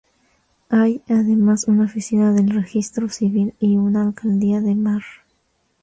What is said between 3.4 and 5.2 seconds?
y una alcaldía de mar.